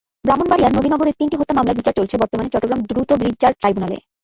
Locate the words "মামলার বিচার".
1.57-1.97